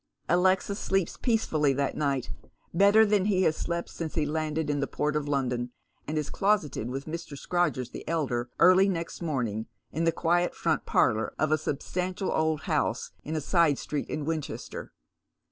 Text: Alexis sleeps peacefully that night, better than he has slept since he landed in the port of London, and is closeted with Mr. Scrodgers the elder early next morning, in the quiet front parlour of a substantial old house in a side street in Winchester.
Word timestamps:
Alexis 0.27 0.79
sleeps 0.79 1.15
peacefully 1.15 1.73
that 1.73 1.95
night, 1.95 2.31
better 2.73 3.05
than 3.05 3.25
he 3.25 3.43
has 3.43 3.55
slept 3.55 3.87
since 3.87 4.15
he 4.15 4.25
landed 4.25 4.67
in 4.67 4.79
the 4.79 4.87
port 4.87 5.15
of 5.15 5.27
London, 5.27 5.71
and 6.07 6.17
is 6.17 6.31
closeted 6.31 6.89
with 6.89 7.05
Mr. 7.05 7.37
Scrodgers 7.37 7.91
the 7.91 8.03
elder 8.07 8.49
early 8.57 8.89
next 8.89 9.21
morning, 9.21 9.67
in 9.91 10.03
the 10.03 10.11
quiet 10.11 10.55
front 10.55 10.87
parlour 10.87 11.35
of 11.37 11.51
a 11.51 11.55
substantial 11.59 12.31
old 12.31 12.61
house 12.61 13.11
in 13.23 13.35
a 13.35 13.41
side 13.41 13.77
street 13.77 14.09
in 14.09 14.25
Winchester. 14.25 14.91